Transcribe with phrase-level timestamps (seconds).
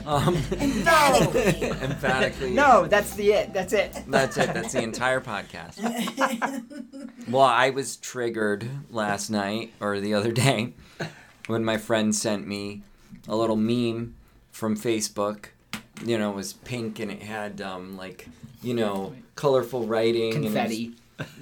[0.07, 1.69] um, Emphatically.
[1.71, 2.51] emphatically.
[2.55, 3.53] no, that's the it.
[3.53, 3.97] That's it.
[4.09, 4.53] That's it.
[4.55, 5.79] That's the entire podcast.
[7.29, 10.75] Well, I was triggered last night or the other day
[11.47, 12.83] when my friend sent me
[13.29, 14.15] a little meme
[14.51, 15.47] from Facebook.
[16.05, 18.27] You know, it was pink and it had um, like,
[18.61, 20.35] you know, colorful writing.
[20.35, 20.95] and was- Confetti.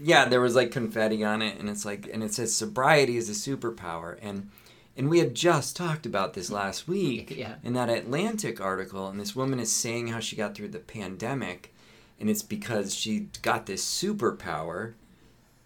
[0.03, 3.31] yeah, there was like confetti on it, and it's like, and it says sobriety is
[3.31, 4.51] a superpower, and
[4.97, 7.55] and we had just talked about this last week Yeah.
[7.63, 11.73] in that Atlantic article, and this woman is saying how she got through the pandemic,
[12.19, 14.95] and it's because she got this superpower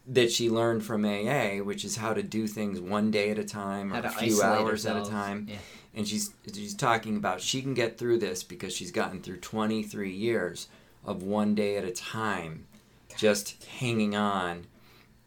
[0.07, 3.45] that she learned from AA, which is how to do things one day at a
[3.45, 5.57] time or a few hours at a time Yeah.
[5.95, 10.13] and she's she's talking about she can get through this because she's gotten through 23
[10.13, 10.69] years
[11.07, 12.67] of one day at a time
[13.17, 14.67] just hanging on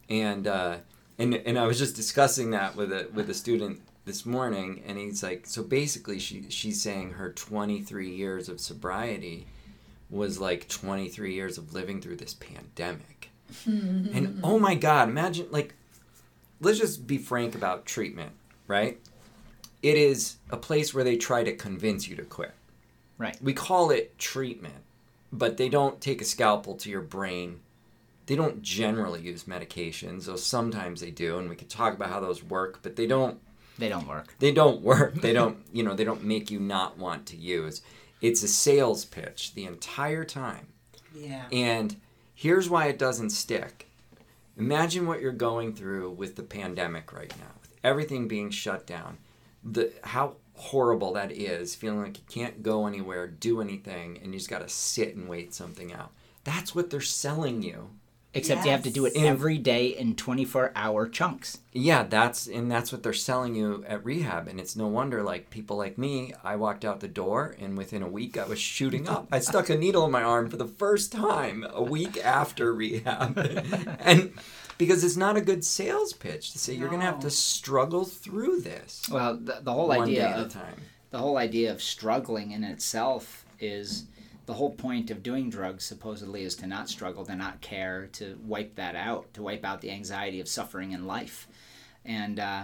[0.09, 0.77] and uh
[1.17, 4.97] and and I was just discussing that with a with a student this morning and
[4.97, 9.45] he's like so basically she she's saying her 23 years of sobriety
[10.09, 13.29] was like 23 years of living through this pandemic
[13.63, 14.07] hmm.
[14.13, 15.75] and oh my god imagine like
[16.61, 18.31] let's just be frank about treatment
[18.65, 18.99] right
[19.81, 22.53] it is a place where they try to convince you to quit.
[23.17, 23.37] Right.
[23.41, 24.83] We call it treatment,
[25.31, 27.61] but they don't take a scalpel to your brain.
[28.25, 32.19] They don't generally use medications, though sometimes they do, and we could talk about how
[32.19, 33.39] those work, but they don't
[33.77, 34.33] They don't work.
[34.39, 35.15] they don't work.
[35.15, 37.81] They don't, you know, they don't make you not want to use.
[38.21, 40.67] It's a sales pitch the entire time.
[41.15, 41.45] yeah.
[41.51, 41.95] And
[42.33, 43.87] here's why it doesn't stick.
[44.57, 49.19] Imagine what you're going through with the pandemic right now, with everything being shut down.
[49.63, 54.39] The how horrible that is, feeling like you can't go anywhere, do anything, and you
[54.39, 56.11] just got to sit and wait something out.
[56.43, 57.89] That's what they're selling you.
[58.37, 61.59] Except you have to do it every day in 24 hour chunks.
[61.73, 65.23] Yeah, that's and that's what they're selling you at rehab, and it's no wonder.
[65.23, 68.59] Like people like me, I walked out the door, and within a week, I was
[68.59, 69.27] shooting up.
[69.31, 73.37] I stuck a needle in my arm for the first time a week after rehab,
[73.99, 74.31] and
[74.77, 78.61] because it's not a good sales pitch to say you're gonna have to struggle through
[78.61, 80.75] this Well, the, the whole idea day at a of time.
[81.09, 84.05] the whole idea of struggling in itself is
[84.47, 88.39] the whole point of doing drugs supposedly is to not struggle, to not care, to
[88.43, 91.47] wipe that out, to wipe out the anxiety of suffering in life.
[92.05, 92.63] And uh,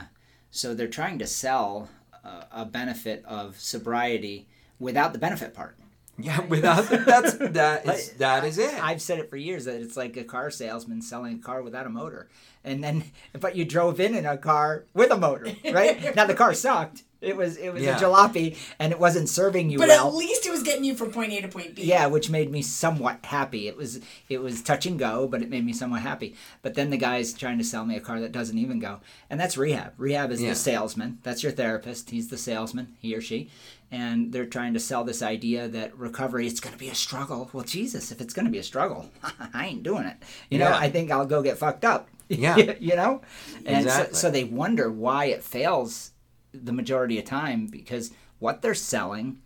[0.49, 1.89] so they're trying to sell
[2.23, 4.47] a, a benefit of sobriety
[4.79, 5.77] without the benefit part.
[6.17, 8.81] Yeah, without that's that is that is it.
[8.81, 11.87] I've said it for years that it's like a car salesman selling a car without
[11.87, 12.29] a motor,
[12.63, 13.05] and then
[13.39, 16.15] but you drove in in a car with a motor, right?
[16.15, 17.03] now the car sucked.
[17.23, 17.97] It was it was Yeah.
[17.97, 20.07] a jalopy, and it wasn't serving you But well.
[20.09, 21.83] at least it was getting you from point A to point B.
[21.83, 23.67] Yeah, which made me somewhat happy.
[23.67, 26.35] It was it was touch and go, but it made me somewhat happy.
[26.61, 29.39] But then the guy's trying to sell me a car that doesn't even go, and
[29.39, 29.93] that's rehab.
[29.97, 30.49] Rehab is Yeah.
[30.49, 31.19] the salesman.
[31.23, 32.09] That's your therapist.
[32.09, 33.49] He's the salesman, he or she,
[33.91, 37.49] and they're trying to sell this idea that recovery it's going to be a struggle.
[37.53, 39.09] Well, Jesus, if it's going to be a struggle,
[39.53, 40.17] I ain't doing it.
[40.49, 40.77] You know, Yeah.
[40.77, 42.09] I think I'll go get fucked up.
[42.29, 42.57] Yeah.
[42.79, 43.21] you know,
[43.65, 44.15] and Exactly.
[44.15, 46.11] so, so they wonder why it fails
[46.53, 49.39] the majority of time because what they're selling,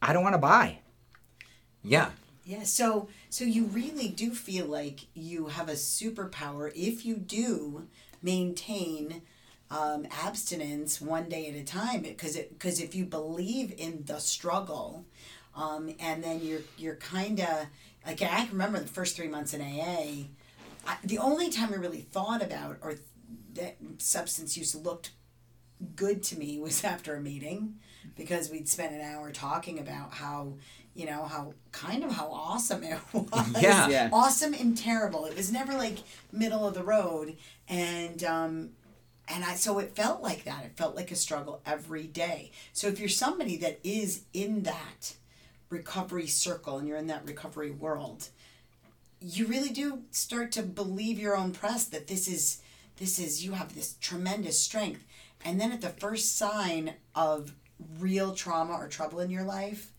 [0.00, 0.78] I don't want to buy.
[1.82, 2.10] yeah,
[2.44, 7.88] Yeah, so so you really do feel like you have a superpower if you do
[8.22, 9.22] maintain
[9.70, 12.02] um, abstinence one day at a time.
[12.02, 15.04] Because it because if you believe in the struggle,
[15.54, 17.66] um, and then you're you're kind of
[18.06, 20.28] like I can remember the first three months in AA.
[20.86, 22.94] I, the only time I really thought about or
[23.54, 25.10] that substance use looked
[25.94, 27.76] good to me was after a meeting
[28.16, 30.54] because we'd spent an hour talking about how
[30.94, 33.62] you know how kind of how awesome it was.
[33.62, 33.88] Yeah.
[33.88, 34.10] Yeah.
[34.12, 35.26] awesome and terrible.
[35.26, 35.98] It was never like
[36.32, 37.36] middle of the road.
[37.68, 38.70] And um
[39.28, 40.64] and I so it felt like that.
[40.64, 42.52] It felt like a struggle every day.
[42.72, 45.14] So if you're somebody that is in that
[45.68, 48.28] recovery circle and you're in that recovery world
[49.20, 52.60] you really do start to believe your own press that this is
[52.98, 55.04] this is you have this tremendous strength
[55.46, 57.54] and then at the first sign of
[57.98, 59.92] real trauma or trouble in your life,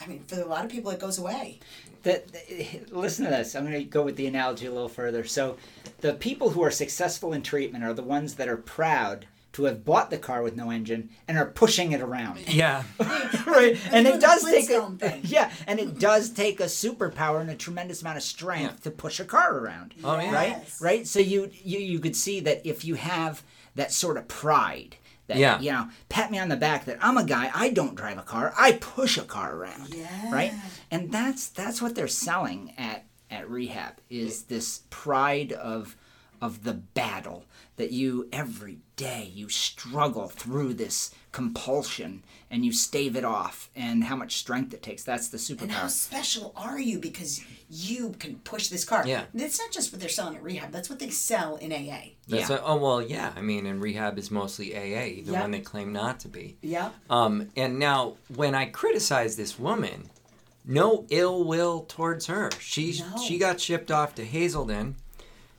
[0.00, 1.60] I mean, for a lot of people, it goes away.
[2.02, 3.54] The, the- listen to this.
[3.54, 5.24] I'm going to go with the analogy a little further.
[5.24, 5.56] So,
[6.00, 9.84] the people who are successful in treatment are the ones that are proud to have
[9.84, 12.40] bought the car with no engine and are pushing it around.
[12.48, 12.82] Yeah.
[13.46, 15.20] right, and doing it does take a, thing.
[15.24, 19.20] yeah, and it does take a superpower and a tremendous amount of strength to push
[19.20, 19.94] a car around.
[20.02, 20.34] Oh, yeah.
[20.34, 20.80] Right, Yes.
[20.82, 21.06] right.
[21.06, 23.44] So you you you could see that if you have
[23.74, 24.96] that sort of pride.
[25.26, 25.58] That, Yeah.
[25.58, 27.50] you know, pat me on the back that I'm a guy.
[27.54, 28.52] I don't drive a car.
[28.58, 29.94] I push a car around.
[29.94, 30.30] Yeah.
[30.30, 30.52] Right.
[30.90, 35.96] And that's that's what they're selling at at rehab is this pride of
[36.42, 43.16] of the battle that you every day you struggle through this compulsion and you stave
[43.16, 45.62] it off and how much strength it takes that's the superpower.
[45.62, 49.02] And how special are you because you can push this car?
[49.04, 49.24] Yeah.
[49.32, 52.12] And it's not just what they're selling at rehab, that's what they sell in AA.
[52.28, 52.56] That's Yeah.
[52.58, 53.32] a- oh well, yeah.
[53.34, 55.42] I mean, and rehab is mostly AA, even Yeah.
[55.42, 56.56] when they claim not to be.
[56.62, 56.90] Yeah.
[57.10, 60.10] Um, and now, when I criticize this woman,
[60.64, 62.50] no ill will towards her.
[62.60, 63.20] She No.
[63.26, 64.94] she got shipped off to Hazelden.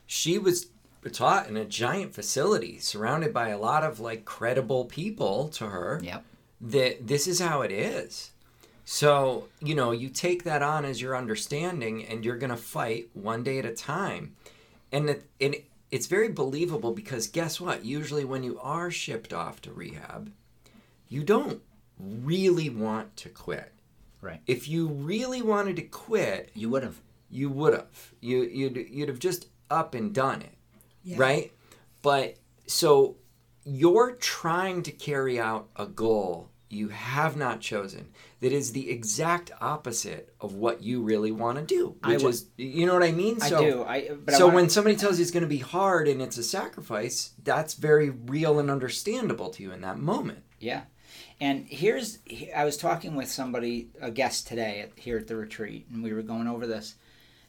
[0.08, 0.68] She was
[1.10, 6.00] taught in a giant facility, surrounded by a lot of like credible people to her.
[6.04, 6.24] yep
[6.62, 8.32] That this is how it is.
[8.86, 13.44] So you know, you take that on as your understanding, and you're gonna fight one
[13.44, 14.36] day at a time.
[14.92, 15.56] And it, and
[15.92, 17.86] it's very believable because guess what?
[17.86, 20.32] Usually, when you are shipped off to rehab,
[21.10, 21.62] you don't
[22.00, 23.72] really want to quit.
[24.22, 27.00] right If you really wanted to quit, you would have
[27.30, 28.14] you would have.
[28.22, 30.55] You you'd you'd have just up and done it,
[31.06, 31.18] Yeah.
[31.18, 31.52] right?
[32.02, 32.36] But
[32.68, 33.16] so
[33.64, 38.10] you're trying to carry out a goal you have not chosen
[38.42, 42.30] that is the exact opposite of what you really want to do, I which wa-
[42.30, 43.38] is you know what I mean?
[43.42, 45.48] i so, do i but I so wanna- when somebody tells you it's going to
[45.48, 49.98] be hard and it's a sacrifice, that's very real and understandable to you in that
[50.00, 50.40] moment.
[50.60, 50.82] Yeah.
[51.40, 52.20] And here's,
[52.56, 56.14] I was talking with somebody, a guest today at, here at the retreat, and we
[56.14, 56.96] were going over this.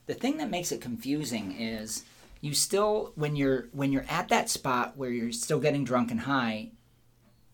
[0.06, 2.04] The thing that makes it confusing is
[2.40, 6.20] you still, when you're when you're at that spot where you're still getting drunk and
[6.20, 6.70] high,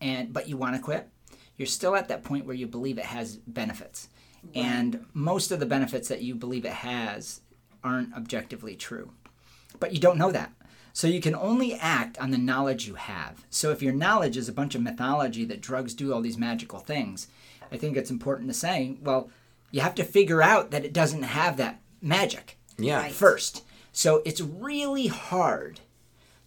[0.01, 1.09] and but you want to quit,
[1.57, 4.09] you're still at that point where you believe it has benefits,
[4.53, 7.41] and most of the benefits that you believe it has
[7.83, 9.11] aren't objectively true
[9.79, 10.51] but you don't know that.
[10.93, 13.45] So you can only act on the knowledge you have.
[13.49, 16.79] So if your knowledge is a bunch of mythology that drugs do all these magical
[16.79, 17.27] things,
[17.71, 19.29] I think it's important to say, well,
[19.71, 22.97] you have to figure out that it doesn't have that magic Yeah.
[22.99, 23.11] Right.
[23.11, 23.63] first.
[23.93, 25.79] So it's really hard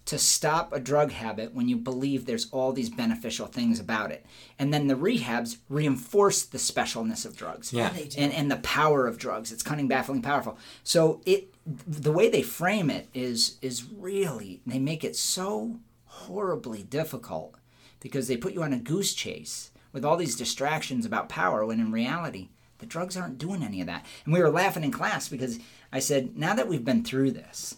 [0.06, 4.24] to stop a drug habit when you believe there's all these beneficial things about it.
[4.56, 7.88] And then the rehabs reinforce the specialness of drugs Yeah.
[7.88, 8.20] They do.
[8.20, 9.50] and, and the power of drugs.
[9.50, 10.58] It's cunning, baffling, powerful.
[10.84, 11.52] So it
[11.86, 17.56] the way they frame it is is really they make it so horribly difficult
[17.98, 21.80] because they put you on a goose chase with all these distractions about power when
[21.80, 24.04] in reality the drugs aren't doing any of that.
[24.24, 25.58] And we were laughing in class because
[25.92, 27.76] I said, now that we've been through this,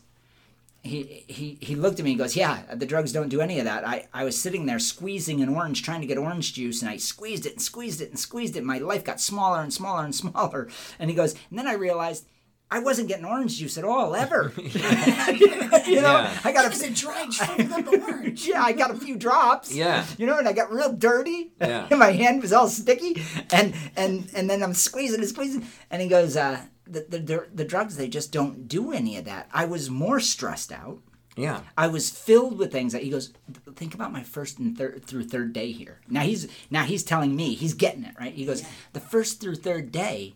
[0.83, 3.65] he, he, he looked at me and goes, Yeah, the drugs don't do any of
[3.65, 3.87] that.
[3.87, 6.97] I, I was sitting there squeezing an orange, trying to get orange juice, and I
[6.97, 8.65] squeezed it and squeezed it and squeezed it.
[8.65, 10.69] My life got smaller and smaller and smaller.
[10.99, 12.27] And he goes, And then I realized
[12.71, 14.53] I wasn't getting orange juice at all, ever.
[14.63, 16.39] you know, Yeah.
[16.45, 18.47] I got a a dried shriveled up orange.
[18.49, 19.75] yeah, I got a few drops.
[19.75, 20.05] Yeah.
[20.19, 21.53] You know, and I got real dirty.
[21.61, 21.87] Yeah.
[21.91, 23.23] and my hand was all sticky.
[23.53, 25.67] And and and then I'm squeezing and squeezing.
[25.91, 29.25] And he goes, uh, the, the, the, the drugs, they just don't do any of
[29.25, 29.49] that.
[29.53, 31.01] I was more stressed out.
[31.37, 31.61] Yeah.
[31.77, 33.07] I was filled with anxiety.
[33.07, 33.33] He goes,
[33.77, 36.01] think about my first and third through third day here.
[36.09, 38.35] Now he's now he's telling me he's getting it right.
[38.35, 40.35] He goes, the first through third day,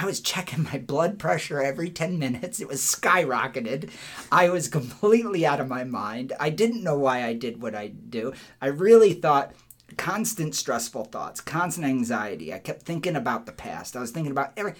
[0.00, 2.60] I was checking my blood pressure every ten minutes.
[2.60, 3.90] It was skyrocketed.
[4.30, 6.32] I was completely out of my mind.
[6.38, 8.32] I didn't know why I did what I do.
[8.62, 9.52] I really thought
[9.96, 12.54] constant stressful thoughts, constant anxiety.
[12.54, 13.96] I kept thinking about the past.
[13.96, 14.74] I was thinking about every,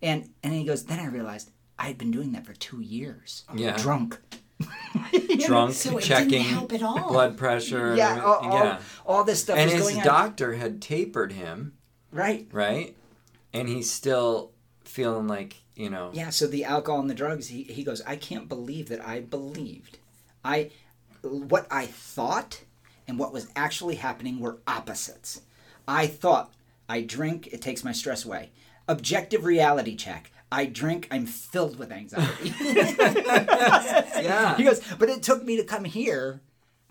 [0.00, 0.84] and and he goes.
[0.84, 3.44] Then I realized I had been doing that for two years.
[3.54, 3.76] Yeah.
[3.76, 4.18] drunk.
[5.46, 7.10] Drunk, So it didn't checking help at all.
[7.10, 7.88] blood pressure.
[7.88, 8.52] and Yeah, all, everything.
[8.52, 8.78] all, yeah.
[9.04, 10.04] all this stuff And was his going on.
[10.04, 11.72] doctor had tapered him,
[12.12, 12.46] Right.
[12.52, 12.94] right?
[13.52, 14.51] And he still
[14.92, 18.16] feeling like, you know, Yeah, so the alcohol and the drugs, he, he goes, I
[18.16, 19.98] can't believe that I believed.
[20.44, 20.70] I
[21.22, 22.62] what I thought
[23.06, 25.42] and what was actually happening were opposites.
[25.86, 26.52] I thought
[26.88, 28.50] I drink, it takes my stress away.
[28.88, 30.30] Objective reality check.
[30.50, 32.52] I drink, I'm filled with anxiety.
[32.60, 34.56] yeah.
[34.56, 36.40] he goes, but it took me to come here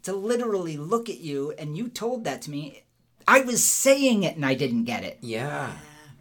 [0.04, 2.84] to literally look at you and you told that to me.
[3.28, 5.20] I was saying it and I didn't get it.
[5.22, 5.74] Yeah.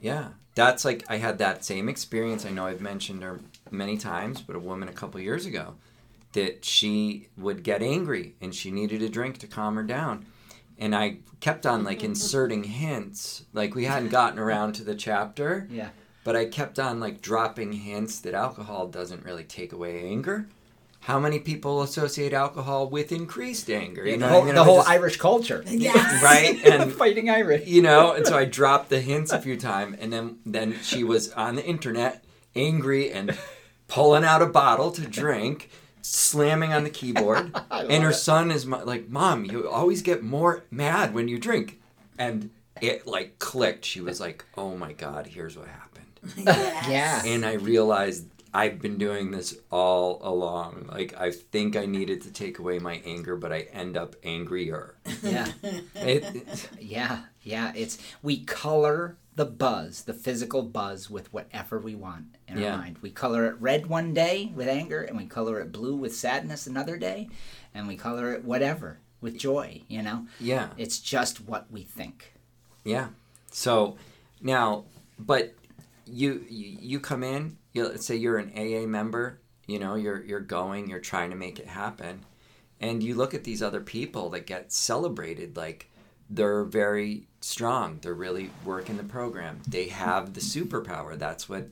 [0.02, 0.28] Yeah.
[0.54, 2.44] That's like I had that same experience.
[2.44, 3.40] I know I've mentioned her
[3.70, 5.74] many times, but a woman a couple years ago
[6.32, 10.26] that she would get angry and she needed a drink to calm her down.
[10.78, 13.44] and I kept on like inserting hints.
[13.52, 15.90] Like we hadn't gotten around to the chapter, Yeah.
[16.24, 20.46] but I kept on like dropping hints that alcohol doesn't really take away anger.
[21.00, 24.04] How many people associate alcohol with increased anger?
[24.06, 25.64] You the know, whole, I mean, the whole just- Irish culture.
[25.66, 26.22] Yes.
[26.22, 26.60] right?
[26.80, 27.66] And Fighting Irish.
[27.66, 31.02] you know, and so I dropped the hints a few times, and then then she
[31.04, 32.22] was on the internet,
[32.54, 33.36] angry and
[33.88, 35.70] pulling out a bottle to drink,
[36.02, 41.14] slamming on the keyboard, and her son is like, "Mom, you always get more mad
[41.14, 41.80] when you drink,"
[42.18, 42.50] and
[42.82, 43.84] it like clicked.
[43.86, 46.36] She was like, "Oh my God, here's what happened,"
[46.90, 47.22] Yeah.
[47.24, 48.26] and I realized.
[48.52, 50.88] I've been doing this all along.
[50.90, 54.96] Like I think I needed to take away my anger, but I end up angrier.
[55.22, 55.46] Yeah.
[55.94, 57.20] It, Yeah.
[57.42, 57.72] Yeah.
[57.76, 62.72] It's we color the buzz, the physical buzz, with whatever we want in Yeah.
[62.72, 62.98] our mind.
[63.00, 66.66] We color it red one day with anger, and we color it blue with sadness
[66.66, 67.28] another day,
[67.72, 69.82] and we color it whatever with joy.
[69.88, 70.70] You know, yeah.
[70.76, 72.34] it's just what we think.
[72.84, 73.08] Yeah.
[73.52, 73.96] So
[74.42, 74.84] now,
[75.18, 75.54] but
[76.10, 77.56] you you, come in.
[77.72, 79.40] You, let's say you're an AA member.
[79.66, 80.88] You know, you're you're going.
[80.88, 82.24] You're trying to make it happen,
[82.80, 85.90] and you look at these other people that get celebrated like
[86.28, 87.98] they're very strong.
[88.02, 89.60] They're really working the program.
[89.66, 91.18] They have the superpower.
[91.18, 91.68] That's what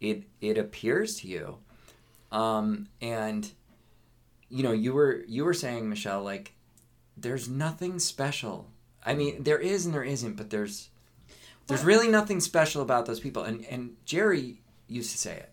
[0.00, 1.58] it it appears to you.
[2.30, 3.50] Um, and
[4.48, 6.54] you know, you were you were saying, Michelle, like
[7.16, 8.68] there's nothing special.
[9.04, 10.90] I mean, there is and there isn't, but there's
[11.72, 13.42] there's really nothing special about those people.
[13.42, 15.50] And and Jerry used to say it.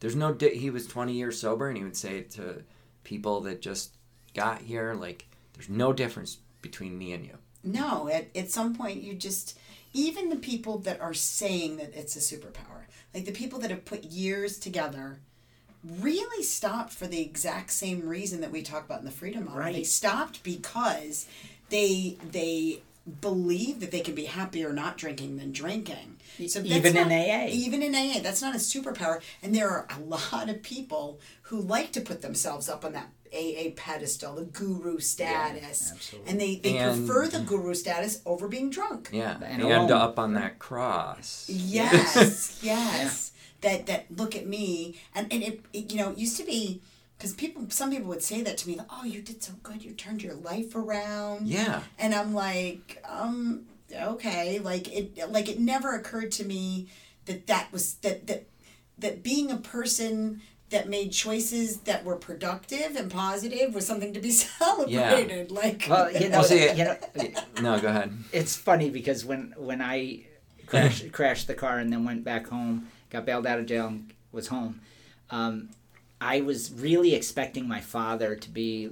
[0.00, 0.32] There's no.
[0.32, 2.62] Di- he was 20 years sober, and he would say it to
[3.04, 3.94] people that just
[4.34, 4.94] got here.
[4.94, 7.38] Like, there's no difference between me and you.
[7.64, 9.58] No, at, at some point you just
[9.92, 13.84] even the people that are saying that it's a superpower, like the people that have
[13.84, 15.18] put years together,
[15.84, 19.72] really stopped for the exact same reason that we talk about in the freedom model.
[19.72, 21.26] They stopped because
[21.68, 22.82] they they
[23.20, 26.16] believe that they can be happier not drinking than drinking.
[26.46, 27.46] So that's Even in not- AA.
[27.48, 29.20] Even in AA, that's not a superpower.
[29.42, 33.08] And there are a lot of people who like to put themselves up on that
[33.34, 35.90] AA pedestal, the guru status.
[35.92, 36.30] absolutely.
[36.30, 39.10] and they, they And- prefer the guru status over being drunk.
[39.12, 39.90] Yeah, And and, alone.
[39.92, 41.46] up on that cross.
[41.48, 43.32] Yes, yes.
[43.62, 46.80] That that look at me and and it, it you know it used to be
[47.22, 49.92] because people some people would say that to me oh you did so good you
[49.92, 51.82] turned your life around Yeah.
[51.96, 56.88] and I'm like um okay like it like it never occurred to me
[57.26, 58.46] that that was that that
[58.98, 64.20] that being a person that made choices that were productive and positive was something to
[64.20, 65.56] be celebrated yeah.
[65.62, 66.96] like Well, you know, Well, see, you know,
[67.60, 68.12] No, go ahead.
[68.32, 70.24] it's funny because when when I
[70.66, 74.12] crashed crashed the car and then went back home, got bailed out of jail and
[74.32, 74.80] was home,
[75.30, 75.68] um,
[76.22, 78.90] I was really expecting my father to be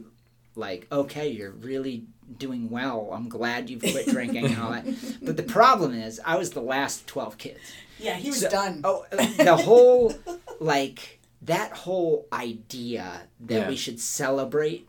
[0.56, 2.04] like, "Okay, you're really
[2.38, 3.10] doing well.
[3.12, 4.84] I'm glad you've quit drinking and all that."
[5.22, 7.60] But the problem is, I was the last twelve kids.
[7.99, 10.14] yeah he was So- done Oh, the whole
[10.58, 13.68] like that whole idea that Yeah.
[13.68, 14.87] we should celebrate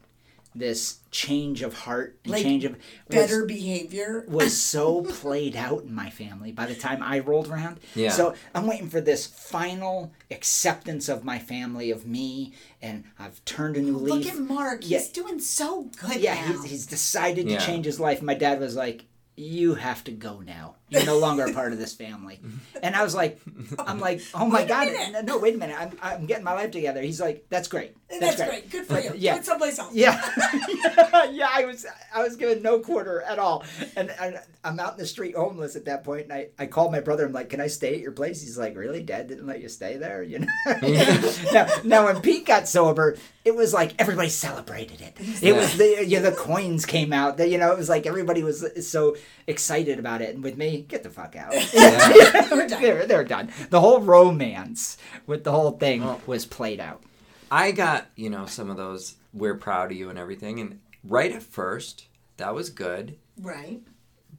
[0.54, 5.84] this change of heart and Like, change of was- better behavior was so played out
[5.84, 7.80] in my family by the time I rolled around.
[7.96, 8.12] Yeah.
[8.12, 13.78] So I'm waiting for this final acceptance of my family, of me, and I've turned
[13.78, 14.26] a new leaf.
[14.26, 14.90] Look at Mark.
[14.90, 15.00] Yeah.
[15.00, 16.42] He's doing so good yeah, now.
[16.48, 17.60] he's, he's decided to Yeah.
[17.60, 18.22] change his life.
[18.22, 19.06] My dad was like,
[19.38, 20.76] "You have to go now.
[20.92, 22.40] You're no longer a part of this family."
[22.84, 23.40] And I was like,
[23.80, 25.26] "I'm like, oh my Wait god, minute.
[25.26, 25.76] no, wait a minute.
[25.80, 27.96] I'm, I'm getting my life together." He's like, "That's great.
[28.20, 28.70] That's, great.
[28.70, 29.14] Good for you.
[29.16, 29.38] Yeah.
[29.38, 29.94] Put someplace else.
[29.94, 30.22] Yeah,
[31.32, 31.50] yeah.
[31.52, 33.64] I was I was given no quarter at all,
[33.96, 36.24] and, and I'm out in the street homeless at that point.
[36.24, 37.26] And I, I called my brother.
[37.26, 39.02] I'm like, "Can I stay at your place?" He's like, "Really?
[39.02, 40.48] Dad didn't let you stay there?" You know.
[41.54, 45.16] now, now when Pete got sober, it was like everybody celebrated it.
[45.42, 47.38] It was the you know, the coins came out.
[47.38, 49.16] The, you know, it was like everybody was so
[49.48, 50.36] excited about it.
[50.36, 51.52] And with me, get the fuck out.
[52.82, 53.52] they're, they're done.
[53.70, 54.98] The whole romance
[55.28, 57.04] with the whole thing Well- was played out.
[57.50, 61.32] I got, you know, some of those we're proud of you and everything and right
[61.32, 62.06] at first
[62.38, 63.82] that was good, Right.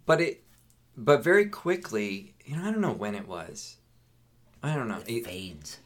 [0.07, 0.43] but it
[0.97, 3.77] but very quickly, you know, I don't know when it was.
[4.63, 5.03] I don't know.
[5.07, 5.79] It- Fades.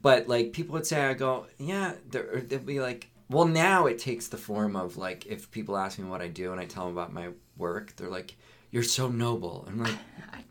[0.00, 3.86] but like people would say I go, "Yeah, there or they'd be like, well, now
[3.86, 6.64] it takes the form of like if people ask me what I do and I
[6.64, 8.36] tell them about my work, they're like,
[8.70, 9.98] "You're so noble." I'm like,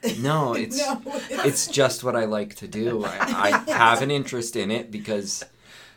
[0.19, 1.01] "No, it's no.
[1.29, 3.03] it's just what I like to do.
[3.05, 3.17] I,
[3.67, 5.43] I have an interest in it because,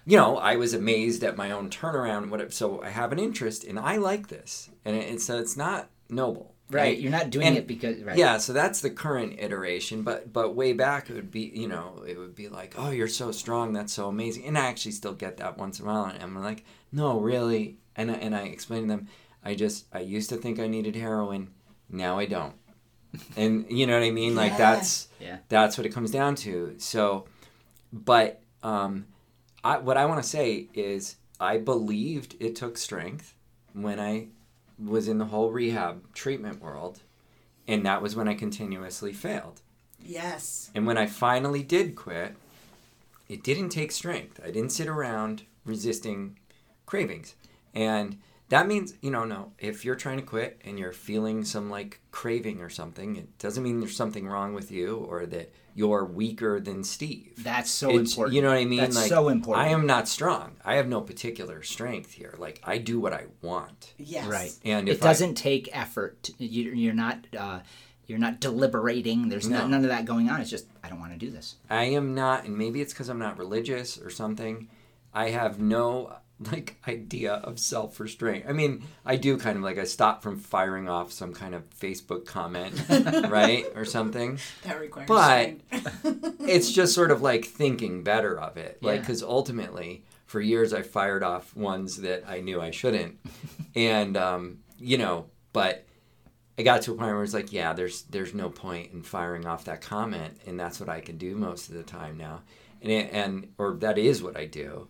[0.05, 2.29] you know, I was amazed at my own turnaround.
[2.31, 5.57] What so I have an interest and I like this, and it, it's so it's
[5.57, 6.99] not noble, Right.
[6.99, 8.17] You're not doing And- it because right.
[8.17, 12.03] Yeah, so that's the current iteration, but but way back it would be, you know,
[12.07, 13.73] it would be like, "Oh, you're so strong.
[13.73, 16.35] That's so amazing." And I actually still get that once in a while and I'm
[16.43, 19.09] like, "No, really." And I, and I explain to them,
[19.45, 21.51] I just I used to think I needed heroin,
[21.93, 22.55] now I don't.
[23.37, 24.35] And you know what I mean?
[24.35, 24.59] Like Yeah.
[24.59, 25.39] that's Yeah.
[25.49, 26.75] that's what it comes down to.
[26.79, 27.27] So,
[27.93, 29.07] but um,
[29.63, 33.35] I, what I want to say is I believed it took strength
[33.75, 34.29] when I
[34.83, 37.01] was in the whole rehab treatment world,
[37.69, 39.61] and that was when I continuously failed.
[40.05, 40.71] Yes.
[40.75, 42.35] And when I finally did quit,
[43.29, 44.41] it didn't take strength.
[44.45, 46.39] I didn't sit around resisting
[46.87, 47.35] cravings.
[47.75, 48.19] And
[48.53, 52.01] that means, you know, no, if you're trying to quit and you're feeling some like
[52.11, 56.61] craving or something, it doesn't mean there's something wrong with you or that you're weaker
[56.61, 57.33] than Steve.
[57.39, 58.35] That's so It's- important.
[58.37, 58.81] You know what I mean?
[58.81, 59.67] That's like so important.
[59.67, 60.57] I am not strong.
[60.67, 62.35] I have no particular strength here.
[62.37, 63.95] Like I do what I want.
[63.97, 64.27] Yes.
[64.27, 64.53] Right.
[64.67, 66.29] And it if I- doesn't take effort.
[66.37, 67.27] You, you're not.
[67.35, 67.61] Uh,
[68.07, 69.31] you're not deliberating.
[69.31, 69.61] There's no.
[69.61, 69.69] No.
[69.69, 70.43] none of that going on.
[70.43, 71.55] It's just I don't want to do this.
[71.71, 74.69] I am not, and maybe it's because I'm not religious or something.
[75.15, 76.17] I have no
[76.51, 78.47] like idea of self restraint.
[78.49, 81.69] I mean, I do kind of like I stop from firing off some kind of
[81.79, 82.75] Facebook comment,
[83.31, 84.39] right, or something.
[84.65, 85.57] That requires But-
[86.41, 90.83] It's just sort of like thinking better of it, like because ultimately, for years I
[90.83, 93.19] fired off ones that I knew I shouldn't,
[93.77, 95.87] and um, you know, but.
[96.59, 99.47] I got to a point where it's like, yeah, there's there's no point in firing
[99.47, 102.43] off that comment, and that's what I can do most of the time now,
[102.83, 104.87] and it, and or that is what I do,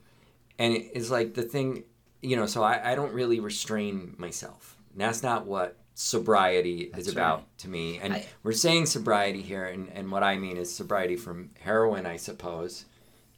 [0.59, 1.85] and it's like the thing,
[2.21, 2.47] you know.
[2.47, 4.77] So I, I don't really restrain myself.
[4.95, 7.59] That's not what sobriety is about right.
[7.59, 7.99] to me.
[7.99, 12.07] And I- we're saying sobriety here, and and what I mean is sobriety from heroin,
[12.07, 12.85] I suppose,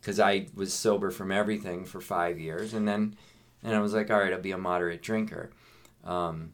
[0.01, 3.17] because I was sober from everything for five years, and then
[3.63, 5.51] and I was like, all right, I'll be a moderate drinker.
[6.05, 6.53] Um,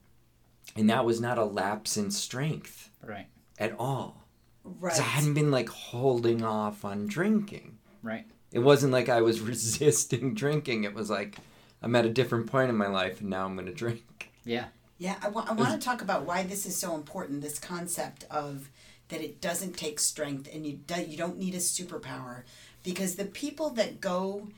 [0.76, 3.26] and that was not a lapse in strength Right.
[3.58, 4.24] at all
[4.64, 7.78] right I hadn't been like holding off on drinking.
[8.02, 8.26] Right.
[8.52, 10.84] It wasn't like I was resisting drinking.
[10.84, 11.36] It was like
[11.82, 14.30] I'm at a different point in my life and now I'm going to drink.
[14.44, 14.66] Yeah.
[14.98, 17.40] Yeah, I want to talk about why this is so important.
[17.40, 18.68] This concept of
[19.08, 22.42] that it doesn't take strength and you do, you don't need a superpower,
[22.82, 24.48] because the people that go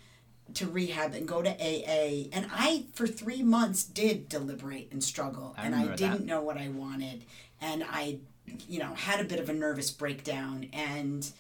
[0.54, 5.54] to rehab and go to AA, and I for three months did deliberate and struggle,
[5.56, 6.26] I and I didn't that.
[6.26, 7.24] know what I wanted,
[7.60, 8.18] and I,
[8.68, 11.30] you know, had a bit of a nervous breakdown, and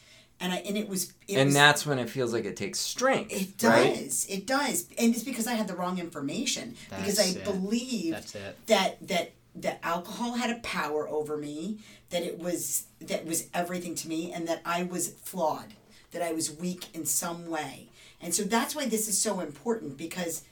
[0.42, 2.80] and I and it was it and was, that's when it feels like it takes
[2.80, 3.32] strength.
[3.32, 3.94] it right?
[3.94, 4.26] does.
[4.28, 4.88] It does.
[4.98, 6.74] And it's because I had the wrong information.
[6.90, 7.44] because I it.
[7.44, 8.66] believed That's it.
[8.66, 11.78] that that that alcohol had a power over me,
[12.10, 15.74] that it was that was everything to me and that I was flawed,
[16.10, 17.88] that I was weak in some way.
[18.20, 20.44] And so that's why this is so important because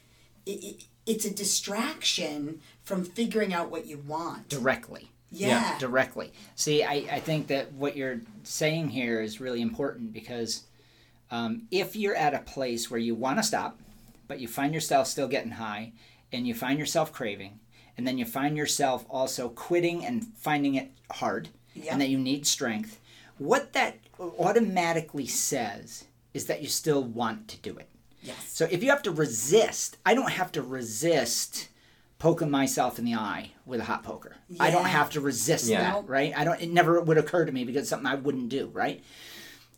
[0.45, 4.49] it, it, it's a distraction from figuring out what you want.
[4.49, 5.11] Directly.
[5.31, 5.77] Yeah.
[5.79, 6.33] directly.
[6.55, 10.63] See, I, I think that what you're saying here is really important because
[11.29, 13.79] um, if you're at a place where you want to stop,
[14.27, 15.93] but you find yourself still getting high,
[16.33, 17.59] and you find yourself craving,
[17.97, 21.49] and then you find yourself also quitting and finding it hard,
[21.89, 22.99] and that you need strength,
[23.37, 27.89] what that automatically says is that you still want to do it.
[28.21, 28.35] Yes.
[28.49, 31.69] So if you have to resist, I don't have to resist
[32.21, 34.35] poking myself in the eye with a hot poker.
[34.59, 35.93] I don't have to resist Yeah.
[35.93, 36.31] that, right?
[36.37, 39.03] I don't it never would occur to me because it's something I wouldn't do, right?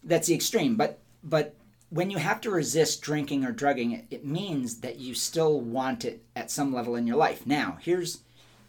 [0.03, 0.75] That's the extreme.
[0.75, 1.55] But but
[1.89, 6.03] when you have to resist drinking or drugging, it, it means that you still want
[6.03, 7.47] it at some level in your life.
[7.47, 8.19] Now, here's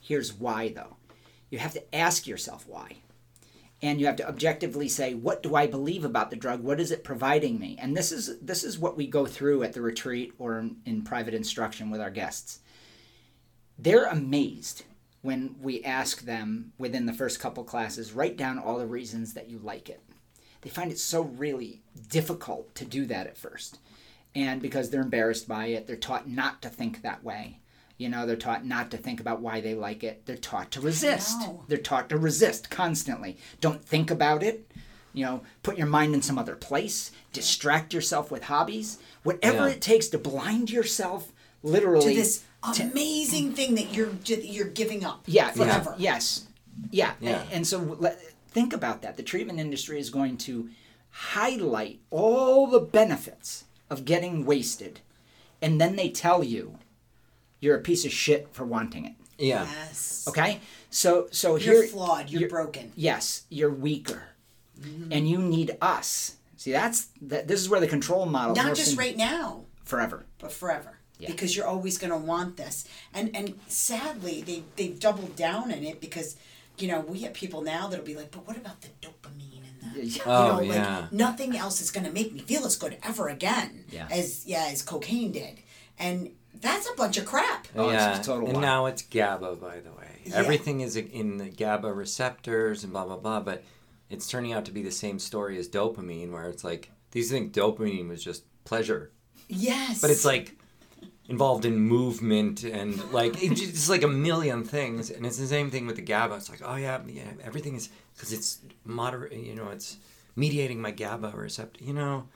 [0.01, 0.97] here's why though.
[1.51, 2.99] You have to ask yourself why
[3.83, 6.91] and you have to objectively say what do i believe about the drug what is
[6.91, 10.33] it providing me and this is this is what we go through at the retreat
[10.39, 12.61] or in, in private instruction with our guests
[13.79, 14.85] they're amazed
[15.23, 19.49] when we ask them within the first couple classes write down all the reasons that
[19.49, 20.03] you like it.
[20.61, 23.79] They find it so really difficult to do that at first.
[24.35, 27.61] And because they're embarrassed by it they're taught not to think that way.
[27.97, 30.27] You know they're taught not to think about why they like it.
[30.27, 31.41] They're taught to resist.
[31.41, 31.65] know.
[31.69, 33.39] they're taught to resist constantly.
[33.61, 34.71] Don't think about it.
[35.13, 37.13] You know put your mind in some other place.
[37.33, 38.99] Distract yourself with hobbies.
[39.23, 39.75] Whatever Yeah.
[39.75, 41.29] it takes to blind yourself
[41.63, 42.43] To literally this
[42.81, 45.95] amazing thing that you're you're giving up yeah, forever.
[45.99, 46.47] Yes.
[46.91, 47.13] Yeah.
[47.21, 47.43] Yeah.
[47.53, 49.17] And so let, think about that.
[49.17, 50.71] The treatment industry is going to
[51.11, 55.01] highlight all the benefits of getting wasted,
[55.63, 56.79] and then they tell you
[57.61, 59.13] you're a piece of shit for wanting it.
[59.39, 59.65] Yeah.
[59.65, 60.27] Yes.
[60.29, 60.61] Okay?
[60.91, 62.31] So so You're here flawed.
[62.31, 62.93] You're, you're- broken.
[62.97, 64.23] yes, you're weaker.
[64.81, 65.13] Mm-hmm.
[65.13, 66.37] And you need us.
[66.57, 69.65] See, that's that this is where the control model Not just right now.
[69.85, 70.25] forever.
[70.39, 71.31] but forever Yeah.
[71.31, 75.85] because you're always going to want this and and sadly they they've doubled down in
[75.85, 76.37] it because
[76.77, 79.95] you know we have people now that'll be like but what about the dopamine and
[79.95, 80.99] the you Oh, know yeah.
[80.99, 84.09] like nothing else is going to make me feel as good ever again Yeah.
[84.11, 85.61] as yeah as cocaine did
[85.99, 87.69] and That's a bunch of crap.
[87.77, 88.63] Oh, it's yeah, a total and lie.
[88.63, 90.11] now it's GABA, by the way.
[90.25, 90.37] Yeah.
[90.37, 93.41] Everything is in the GABA receptors and blah blah blah.
[93.41, 93.63] But
[94.09, 97.53] it's turning out to be the same story as dopamine, where it's like these think
[97.53, 99.11] dopamine was just pleasure,
[99.49, 100.01] Yes.
[100.01, 100.57] but it's like
[101.29, 105.11] involved in movement and like it's just like a million things.
[105.11, 106.35] And it's the same thing with the GABA.
[106.37, 109.33] It's like oh yeah, yeah, everything is because it's moderate.
[109.33, 109.97] You know, it's
[110.37, 111.83] mediating my GABA receptor.
[111.85, 112.29] You know,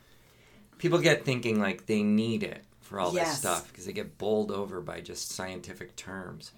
[0.79, 3.29] people get thinking like they need it for all Yes.
[3.31, 6.53] this stuff because they get bowled over by just scientific terms.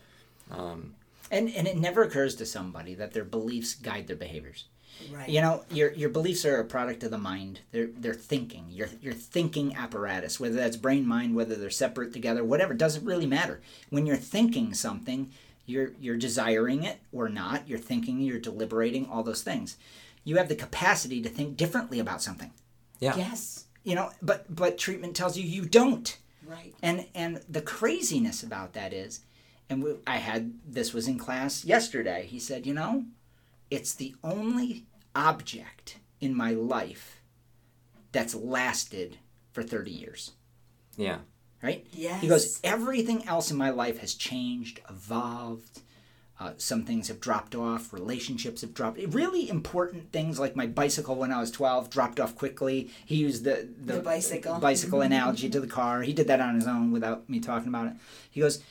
[0.51, 0.95] Um,
[1.31, 4.67] And and it never occurs to somebody that their beliefs guide their behaviors.
[5.13, 5.29] Right.
[5.29, 7.61] You know, your your beliefs are a product of the mind.
[7.73, 8.67] They're they're thinking.
[8.71, 13.27] Your your thinking apparatus, whether that's brain mind, whether they're separate together, whatever, doesn't really
[13.27, 13.61] matter.
[13.91, 15.31] When you're thinking something,
[15.67, 17.69] you're you're desiring it or not.
[17.69, 19.77] You're thinking, you're deliberating, all those things.
[20.25, 22.51] You have the capacity to think differently about something.
[23.01, 23.17] yeah.
[23.17, 23.65] Yes.
[23.83, 26.17] You know, but but treatment tells you you don't.
[26.47, 26.75] Right.
[26.83, 29.21] And and the craziness about that is,
[29.71, 32.27] and we, I had this was in class yesterday.
[32.27, 33.05] He said, you know,
[33.71, 34.85] it's the only
[35.15, 37.21] object in my life
[38.13, 39.19] that's lasted
[39.53, 40.33] for thirty years.
[40.97, 41.19] Yeah.
[41.63, 41.87] Right?
[41.93, 42.23] Yes.
[42.23, 45.83] He goes, everything else in my life has changed, evolved.
[46.39, 47.93] Uh, some things have dropped off.
[47.93, 48.99] Relationships have dropped.
[49.09, 52.91] Really important things like my bicycle when I was twelve dropped off quickly.
[53.05, 54.59] He used the the, The bicycle.
[54.59, 56.01] bicycle analogy to the car.
[56.01, 57.93] He did that on his own without me talking about it.
[58.31, 58.63] He goes,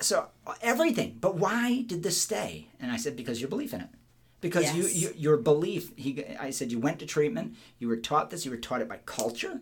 [0.00, 0.28] so
[0.62, 1.18] everything.
[1.20, 2.68] But why did this stay?
[2.80, 3.88] And I said because your belief in it.
[4.40, 4.94] Because Yes.
[4.94, 5.92] you, you your belief.
[5.96, 7.56] He I said you went to treatment.
[7.78, 8.44] You were taught this.
[8.44, 9.60] You were taught it by culture.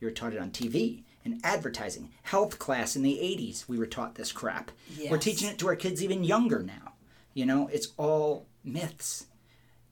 [0.00, 2.10] You were taught it on TV and advertising.
[2.22, 4.70] Health class in the 80s, we were taught this crap.
[5.10, 6.94] We're teaching it to our kids even younger now.
[7.34, 9.26] You know, it's all myths.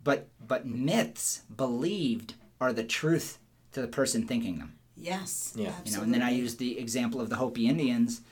[0.05, 3.39] But but myths believed are the truth
[3.73, 4.79] to the person thinking them.
[4.97, 5.53] Yes.
[5.57, 5.73] Yeah.
[5.85, 6.43] You know, and then I absolutely.
[6.43, 8.23] used the example of the Hopi Indians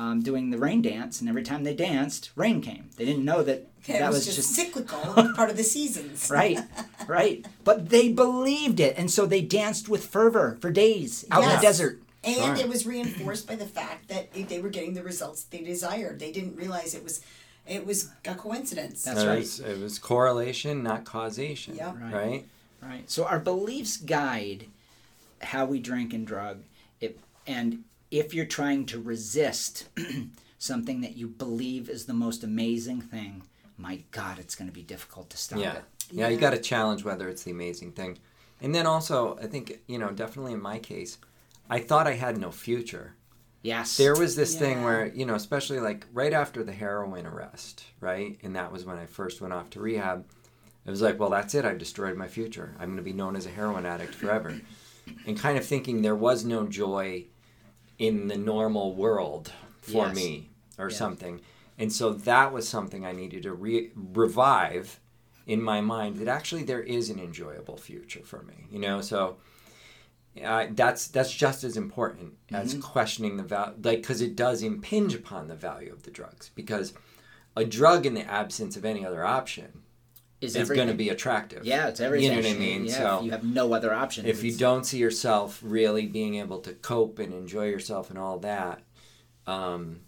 [0.00, 2.88] um, doing the rain dance, and every time they danced, rain came.
[2.96, 4.98] They didn't know that it that was, was just, just cyclical,
[5.36, 6.30] part of the seasons.
[6.30, 6.58] right,
[7.06, 7.44] right.
[7.64, 11.56] But they believed it, and so they danced with fervor for days out in the
[11.60, 12.00] desert.
[12.22, 12.66] And Sure.
[12.66, 16.18] it was reinforced by the fact that they were getting the results they desired.
[16.18, 17.22] They didn't realize it was,
[17.66, 19.04] it was a coincidence.
[19.04, 19.38] That's it right.
[19.38, 21.76] Was, it was correlation, not causation.
[21.76, 21.96] Yep.
[22.00, 22.14] Right.
[22.14, 22.44] Right.
[22.82, 23.10] Right.
[23.10, 24.66] So our beliefs guide
[25.40, 26.62] how we drink and drug.
[27.00, 29.88] It, and if you're trying to resist
[30.58, 33.42] something that you believe is the most amazing thing,
[33.76, 35.74] my God, it's going to be difficult to stop Yeah.
[35.76, 35.84] it.
[36.10, 36.28] Yeah.
[36.28, 38.18] You got to challenge whether it's the amazing thing,
[38.60, 41.18] and then also I think you know definitely in my case,
[41.68, 43.14] I thought I had no future.
[43.62, 43.96] Yes.
[43.98, 48.38] There was this thing where, you know, especially like right after the heroin arrest, right?
[48.42, 50.24] And that was when I first went off to rehab.
[50.86, 51.66] It was like, well, that's it.
[51.66, 52.74] I've destroyed my future.
[52.80, 54.58] I'm going to be known as a heroin addict forever.
[55.26, 57.26] and kind of thinking there was no joy
[58.00, 60.16] in the normal world for Yes.
[60.16, 60.96] me or Yeah.
[60.96, 61.40] something.
[61.78, 64.98] And so that was something I needed to re- revive
[65.46, 69.00] in my mind that actually there is an enjoyable future for me, you know?
[69.02, 69.36] So
[70.42, 75.14] uh, that's that's just as important as questioning the value, like because it does impinge
[75.14, 76.50] upon the value of the drugs.
[76.54, 76.94] Because
[77.56, 79.82] a drug in the absence of any other option
[80.40, 81.64] is is going to be attractive.
[81.64, 82.30] Yeah, it's everything.
[82.30, 82.84] You know what I mean?
[82.86, 84.26] Yeah, so you have no other option.
[84.26, 88.38] if you don't see yourself really being able to cope and enjoy yourself and all
[88.40, 88.80] that
[89.46, 90.00] um,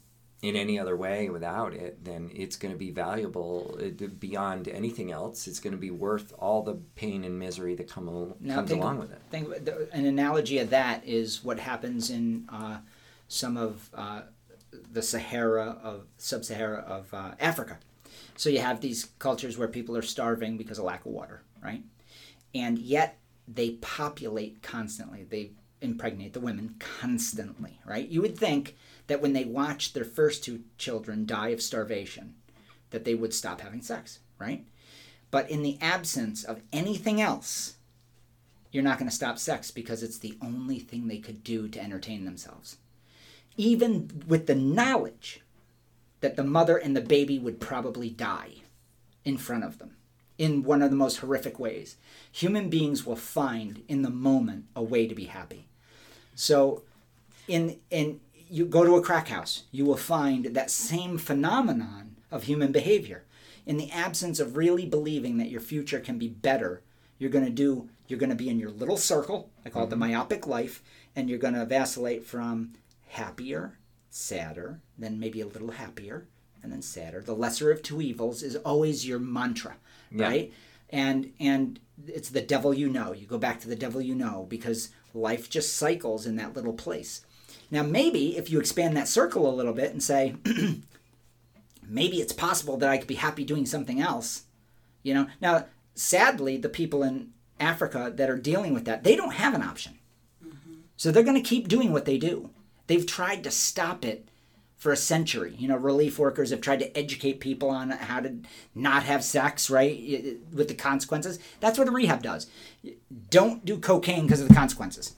[0.43, 5.13] in any other way without it, then it's going to be valuable uh, beyond anything
[5.13, 5.47] else.
[5.47, 8.71] It's going to be worth all the pain and misery that come al- Now comes
[8.71, 9.21] think- along with it.
[9.31, 9.49] think
[9.93, 12.79] an analogy of that is what happens in uh,
[13.29, 14.23] some of uh,
[14.91, 17.79] the Sahara of sub-Sahara of uh, Africa.
[18.37, 21.83] So you have these cultures where people are starving because of lack of water, right?
[22.55, 25.25] And yet they populate constantly.
[25.25, 28.09] They impregnate the women constantly, right?
[28.09, 28.77] You would think
[29.09, 32.35] that when they watch their first two children die of starvation,
[32.91, 34.65] that they would stop having sex, right?
[35.31, 37.77] But in the absence of anything else,
[38.71, 41.83] you're not going to stop sex because it's the only thing they could do to
[41.83, 42.79] entertain themselves.
[43.57, 45.42] Even with the knowledge
[46.23, 48.63] that the mother and the baby would probably die
[49.25, 49.97] in front of them
[50.39, 51.97] in one of the most horrific ways,
[52.31, 55.69] human beings will find in the moment a way to be happy.
[56.35, 56.83] So,
[57.47, 62.45] in in you go to a crack house, you will find that same phenomenon of
[62.45, 63.25] human behavior.
[63.67, 66.83] In the absence of really believing that your future can be better,
[67.19, 69.51] you're going to do you're going to be in your little circle.
[69.65, 70.13] I call it the mm-hmm.
[70.13, 70.83] myopic life,
[71.15, 72.73] and you're going to vacillate from
[73.09, 73.79] happier,
[74.15, 76.27] sadder, then maybe a little happier,
[76.63, 77.21] and then sadder.
[77.23, 79.77] The lesser of two evils is always your mantra,
[80.11, 80.27] Yeah.
[80.29, 80.53] right?
[80.91, 83.13] And and it's the devil you know.
[83.13, 86.75] You go back to the devil you know because life just cycles in that little
[86.75, 87.25] place.
[87.71, 90.37] Now, maybe if you expand that circle a little bit and say,
[91.89, 94.45] maybe it's possible that I could be happy doing something else.
[95.03, 99.35] You know, now sadly, the people in Africa that are dealing with that, they don't
[99.35, 99.99] have an option.
[100.45, 100.73] Mm-hmm.
[100.97, 102.51] So they're going to keep doing what they do.
[102.93, 104.29] They've tried to stop it
[104.77, 105.55] for a century.
[105.57, 108.35] You know, relief workers have tried to educate people on how to
[108.75, 111.39] not have sex, right, with the consequences.
[111.61, 112.49] That's what a rehab does.
[113.31, 115.15] Don't do cocaine because of the consequences.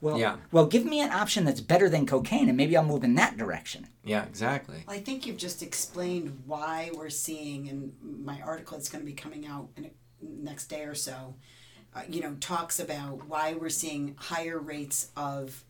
[0.00, 0.38] Well, Yeah.
[0.52, 3.36] well, give me an option that's better than cocaine, and maybe I'll move in that
[3.36, 3.88] direction.
[4.02, 4.82] Yeah, exactly.
[4.86, 7.92] Well, I think you've just explained why we're seeing, and
[8.24, 9.90] my article that's going to be coming out in the
[10.22, 11.34] next day or so,
[11.94, 15.62] uh, you know, talks about why we're seeing higher rates of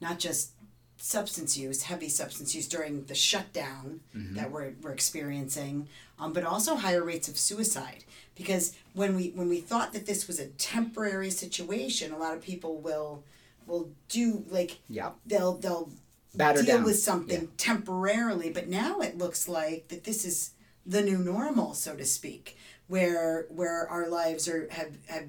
[0.00, 0.50] not just
[0.98, 6.76] substance use, heavy substance use during the shutdown that we're, we're experiencing, um, but also
[6.76, 8.04] higher rates of suicide.
[8.34, 12.42] Because when we when we thought that this was a temporary situation, a lot of
[12.42, 13.24] people will
[13.66, 15.16] will do like Yep.
[15.26, 15.90] they'll they'll
[16.34, 16.84] Batter deal down.
[16.84, 20.50] with something temporarily, but now it looks like that this is
[20.84, 25.24] the new normal, so to speak, where where our lives are have have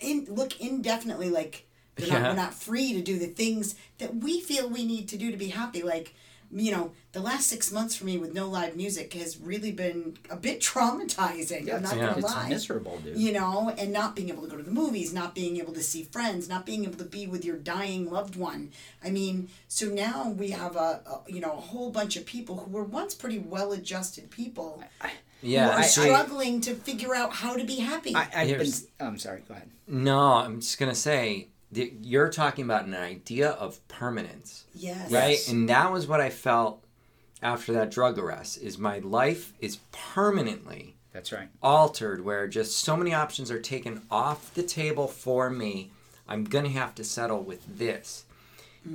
[0.00, 1.67] in look indefinitely like
[1.98, 5.16] they're not, we're not free to do the things that we feel we need to
[5.18, 5.82] do to be happy.
[5.82, 6.14] Like
[6.50, 10.16] you know, the last six months for me with no live music has really been
[10.30, 11.72] a bit traumatizing.
[11.72, 12.06] I'm not Yeah.
[12.06, 12.18] gonna lie.
[12.18, 13.18] it's lie miserable, dude.
[13.18, 15.82] you know, and not being able to go to the movies, not being able to
[15.82, 18.70] see friends, not being able to be with your dying loved one.
[19.04, 22.56] I mean, so now we have a, a you know a whole bunch of people
[22.56, 25.08] who were once pretty well-adjusted people who
[25.42, 28.14] Yeah, are I- I- struggling to figure out how to be happy.
[28.14, 28.48] I, I've been.
[28.48, 29.42] Here's- I'm sorry.
[29.46, 29.68] Go ahead.
[29.86, 34.64] no, I'm just gonna say that you're talking about an idea of permanence.
[34.74, 35.10] yes.
[35.10, 35.48] right Yes.
[35.48, 36.82] and that was what i felt
[37.42, 41.48] after that drug arrest is my life is permanently That's right.
[41.62, 45.90] altered where just so many options are taken off the table for me
[46.26, 48.24] i'm gonna have to settle with this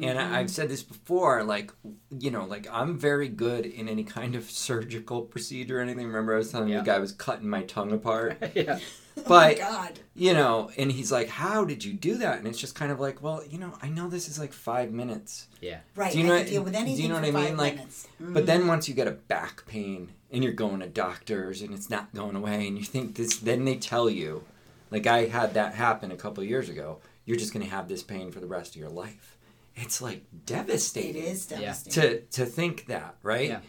[0.01, 0.47] and I, i've mm-hmm.
[0.47, 1.71] said this before like
[2.17, 6.33] you know like i'm very good in any kind of surgical procedure or anything remember
[6.33, 8.79] i was telling you the guy was cutting my tongue apart yeah.
[9.27, 9.99] Oh my but God.
[10.15, 12.99] you know and he's like how did you do that and it's just kind of
[12.99, 15.79] like well you know i know this is like five minutes Yeah.
[15.95, 16.11] Right.
[16.11, 16.95] do you I know can what- deal with anything.
[16.97, 17.43] do you know what I mean?
[17.49, 18.07] five Like, minutes.
[18.19, 18.67] But then mm.
[18.67, 22.35] once you get a back pain and you're going to doctors and it's not going
[22.35, 24.43] away and you think this, then they tell you,
[24.91, 27.87] like I had that happen a couple of years ago, you're just going to have
[27.87, 29.37] this pain for the rest of your life.
[29.75, 31.59] It's like It devastating is Yeah.
[31.59, 32.01] devastating.
[32.01, 33.49] to to think that, right?
[33.49, 33.59] Yeah.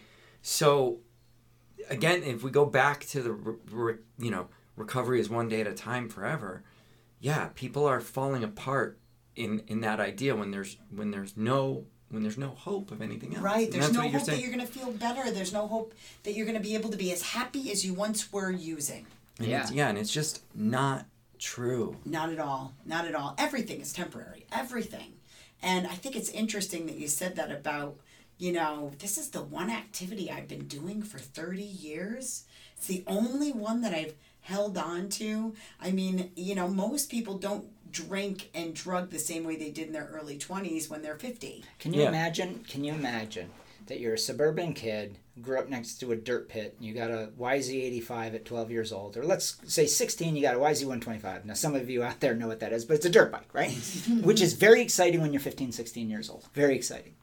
[0.41, 0.99] So
[1.89, 5.61] again, if we go back to the re- re- you know recovery is one day
[5.61, 6.63] at a time forever,
[7.19, 8.99] yeah, people are falling apart
[9.35, 13.33] in in that idea when there's when there's no when there's no hope of anything
[13.35, 13.43] else.
[13.43, 13.65] Right.
[13.65, 15.31] And There's no what you're hope that you're going to feel better.
[15.31, 17.93] There's no hope that you're going to be able to be as happy as you
[17.93, 19.05] once were using.
[19.39, 19.67] And Yeah.
[19.71, 21.05] Yeah, and it's just not
[21.39, 21.97] true.
[22.05, 22.73] Not at all.
[22.85, 23.35] Not at all.
[23.37, 24.45] Everything is temporary.
[24.51, 25.13] Everything.
[25.61, 27.97] And I think it's interesting that you said that about,
[28.37, 32.45] you know, this is the one activity I've been doing for 30 years.
[32.77, 34.13] It's the only one that I've
[34.45, 35.53] held on to.
[35.81, 39.87] I mean, you know, most people don't drink and drug the same way they did
[39.87, 41.63] in their early 20s when they're 50.
[41.79, 42.09] Can you Yeah.
[42.09, 42.63] imagine?
[42.69, 43.49] Can you imagine
[43.87, 47.09] that you're a suburban kid, grew up next to a dirt pit, and you got
[47.09, 51.45] a YZ85 at 12 years old, or let's say 16, you got a YZ125.
[51.45, 53.51] Now, some of you out there know what that is, but it's a dirt bike,
[53.53, 53.71] right?
[54.21, 56.45] Which is very exciting when you're 15, 16 years old.
[56.53, 57.15] Very exciting.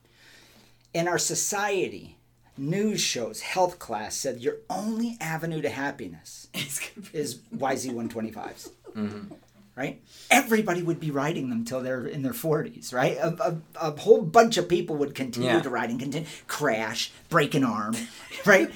[0.94, 2.18] In our society,
[2.56, 8.70] news shows, health class said your only avenue to happiness It's gonna be- is YZ125s.
[8.96, 9.34] Mm-hmm.
[9.74, 10.02] Right?
[10.30, 13.16] Everybody would be riding them till they're in their 40s, right?
[13.16, 15.62] A, a, a whole bunch of people would continue Yeah.
[15.62, 17.96] to ride and continue, crash, break an arm,
[18.46, 18.70] right?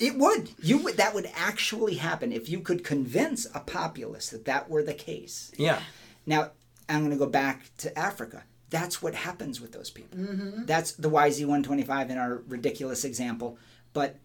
[0.00, 0.50] It would.
[0.60, 0.96] You would.
[0.96, 5.52] That would actually happen if you could convince a populace that that were the case.
[5.56, 5.80] Yeah.
[6.26, 6.50] Now,
[6.88, 8.42] I'm going to go back to Africa.
[8.70, 10.18] That's what happens with those people.
[10.66, 13.58] That's the YZ125 in our ridiculous example.
[13.92, 14.16] But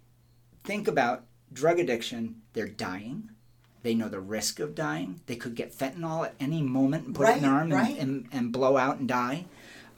[0.64, 2.42] think about drug addiction.
[2.54, 3.30] They're dying.
[3.84, 5.22] They know the risk of dying.
[5.26, 7.98] They could get fentanyl at any moment and put it in their arm right.
[7.98, 9.46] and, and, and blow out and die.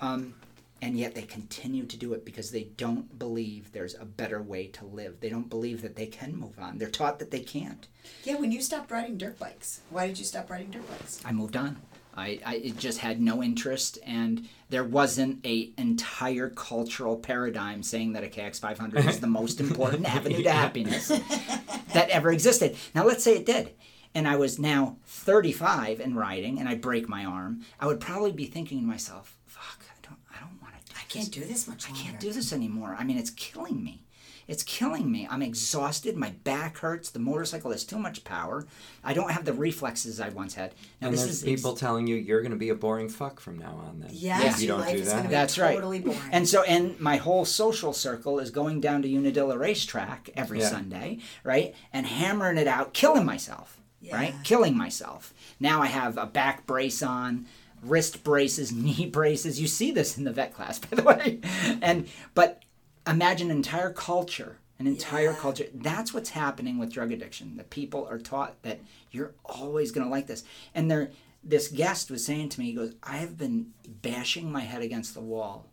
[0.01, 0.33] Um,
[0.81, 4.67] and yet they continue to do it because they don't believe there's a better way
[4.67, 5.19] to live.
[5.19, 6.77] They don't believe that they can move on.
[6.77, 7.87] They're taught that they can't.
[8.23, 11.21] yeah, when you stopped riding dirt bikes, why did you stop riding dirt bikes?
[11.23, 11.77] I moved on.
[12.17, 18.13] I, I it just had no interest, and there wasn't a entire cultural paradigm saying
[18.13, 22.75] that a KX 500 is the most important avenue to happiness that ever existed.
[22.93, 23.71] Now, let's say it did,
[24.13, 27.61] and I was now 35 and riding, and I break my arm.
[27.79, 30.95] I would probably be thinking to myself, "Fuck, I don't, I don't want to.
[30.95, 32.01] I can't do this much Longer.
[32.01, 32.95] I can't do this anymore.
[32.97, 34.04] I mean, it's killing me.
[34.47, 35.27] It's killing me.
[35.29, 36.15] I'm exhausted.
[36.15, 37.09] My back hurts.
[37.09, 38.67] The motorcycle has too much power.
[39.03, 40.71] I don't have the reflexes I once had.
[41.01, 43.39] Now, And this there's is people telling you you're going to be a boring fuck
[43.39, 44.01] from now on.
[44.01, 45.23] Then Yes, if you don't life do is that.
[45.23, 45.73] be That's right.
[45.73, 46.19] totally boring.
[46.31, 50.69] And so, and my whole social circle is going down to Unadilla Racetrack every Yeah.
[50.69, 51.73] Sunday, right?
[51.91, 53.81] And hammering it out, killing myself,
[54.11, 54.35] right?
[54.43, 55.33] Killing myself.
[55.59, 57.47] Now I have a back brace on,
[57.81, 59.59] wrist braces, knee braces.
[59.59, 61.39] You see this in the vet class, by the way.
[61.81, 62.61] And, but
[63.07, 65.37] imagine an entire culture, an entire Yeah.
[65.37, 65.67] culture.
[65.73, 67.57] That's what's happening with drug addiction.
[67.57, 68.79] That people are taught that
[69.11, 70.43] you're always going to like this.
[70.73, 71.11] And they're,
[71.43, 75.13] this guest was saying to me, he goes, I have been bashing my head against
[75.13, 75.67] the wall,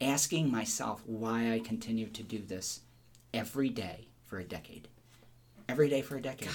[0.00, 2.80] asking myself why I continue to do this
[3.32, 4.88] every day for a decade.
[5.68, 6.50] Every day for a decade.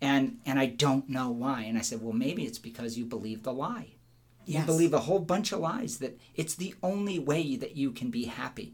[0.00, 1.62] And and I don't know why.
[1.62, 3.88] And I said, Well, maybe it's because you believe the lie.
[4.46, 8.10] You believe a whole bunch of lies that it's the only way that you can
[8.10, 8.72] be happy.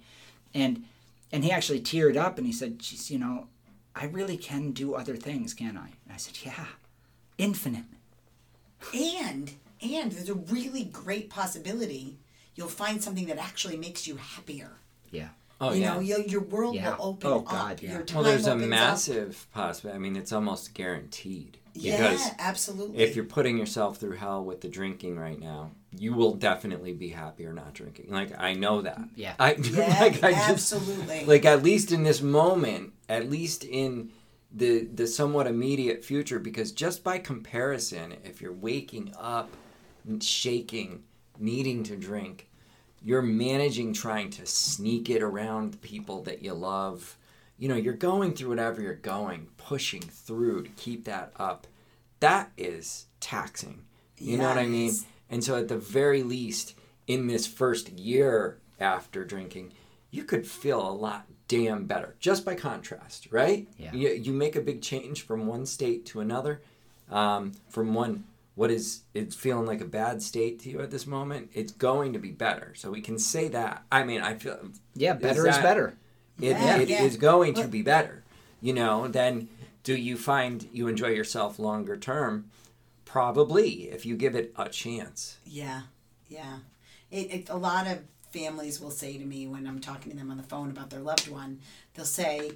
[0.55, 0.85] And
[1.33, 3.49] and he actually teared up and he said, Geez, you know,
[3.95, 5.89] I really can do other things, can I?
[6.05, 6.67] And I said, Yeah.
[7.39, 7.85] Infinite.
[8.95, 12.19] and and there's a really great possibility
[12.55, 14.71] you'll find something that actually makes you happier.
[15.11, 15.29] Yeah.
[15.61, 15.95] Oh you yeah.
[15.95, 16.97] know, your, your world Yeah.
[16.97, 17.37] will open up.
[17.37, 17.45] Oh, up.
[17.47, 17.93] God, yeah.
[17.95, 18.69] Your time well, there's a opens up.
[18.71, 19.97] massive possibility.
[19.97, 22.99] I mean, it's almost guaranteed Yeah, because absolutely.
[23.03, 27.09] if you're putting yourself through hell with the drinking right now, you will definitely be
[27.09, 28.11] happier not drinking.
[28.11, 29.01] Like I know that.
[29.15, 29.35] Yeah.
[29.39, 31.25] I yeah, like I just absolutely.
[31.25, 34.11] like at least in this moment, at least in
[34.53, 39.51] the the somewhat immediate future, because just by comparison, if you're waking up,
[40.21, 41.03] shaking,
[41.39, 42.49] needing to drink,
[43.03, 47.17] you're managing trying to sneak it around the people that you love.
[47.59, 51.67] You know, you're going through whatever you're going, pushing through to keep that up.
[52.21, 53.85] That is taxing.
[54.19, 54.93] You know what I mean?
[55.35, 55.37] Yes.
[55.37, 56.75] And so, at the very least,
[57.07, 59.73] in this first year after drinking,
[60.11, 63.69] you could feel a lot damn better just by contrast, right?
[63.79, 63.93] Yeah.
[63.93, 66.63] You, you make a big change from one state to another,
[67.11, 68.25] um, from one
[68.57, 71.51] what is it's feeling like a bad state to you at this moment.
[71.55, 73.83] It's going to be better, so we can say that.
[73.91, 74.59] I mean, I feel
[74.95, 75.97] Yeah, better is, that- better.
[76.41, 77.03] it, Yeah, it yeah.
[77.03, 78.23] is going to be better.
[78.63, 79.49] You know, then
[79.83, 82.49] do you find you enjoy yourself longer term?
[83.15, 85.37] Probably, if you give it a chance.
[85.47, 85.83] Yeah,
[86.29, 86.57] yeah.
[87.13, 88.01] It, it, a lot of
[88.33, 90.99] families will say to me when I'm talking to them on the phone about their
[90.99, 91.61] loved one,
[91.95, 92.51] they'll say,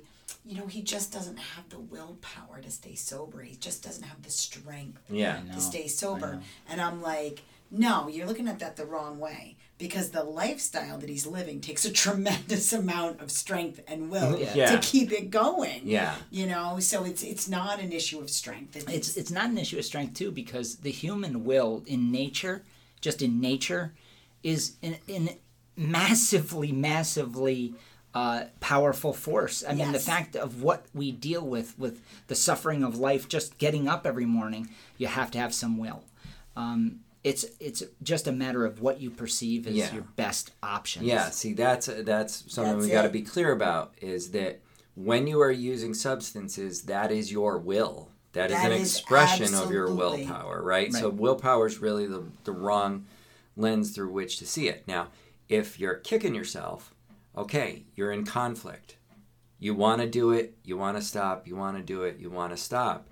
[0.44, 3.40] you know, he just doesn't have the willpower to stay sober.
[3.40, 5.42] He just doesn't have the strength Yeah.
[5.54, 6.40] To stay sober.
[6.68, 11.08] And I'm like, no, you're looking at that the wrong way because the lifestyle that
[11.08, 14.52] he's living takes a tremendous amount of strength and will Yeah.
[14.54, 14.70] Yeah.
[14.72, 15.82] to keep it going.
[15.84, 16.14] Yeah.
[16.30, 18.76] You know, so it's it's not an issue of strength.
[18.76, 22.64] It's, it's it's not an issue of strength too because the human will in nature
[23.00, 23.94] just in nature
[24.42, 25.30] is in, in
[25.76, 27.74] massively massively
[28.14, 32.82] uh, powerful force i mean the fact of what we deal with with the suffering
[32.82, 36.02] of life just getting up every morning you have to have some will
[36.56, 39.92] um, it's it's just a matter of what you perceive as Yeah.
[39.94, 43.94] your best options Yeah, see, that's that's something That's we got to be clear about
[44.00, 44.60] is that
[44.94, 48.10] when you are using substances, that is your will.
[48.32, 50.92] That is an is expression of your willpower, right?
[50.92, 53.06] So willpower is really the the wrong
[53.56, 54.86] lens through which to see it.
[54.86, 55.08] Now,
[55.48, 56.94] if you're kicking yourself,
[57.36, 58.96] okay, you're in conflict.
[59.58, 62.30] You want to do it, you want to stop, you want to do it, you
[62.30, 63.08] want to stop.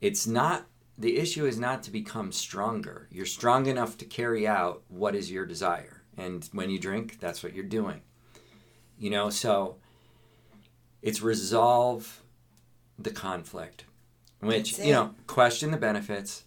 [0.00, 0.66] It's not
[1.00, 3.08] the issue is not to become stronger.
[3.10, 6.02] You're strong enough to carry out what is your desire.
[6.18, 8.02] And when you drink, that's what you're doing.
[8.98, 9.76] You know, so
[11.00, 12.22] it's resolve
[12.98, 13.86] the conflict,
[14.40, 16.44] which, you know, question the benefits,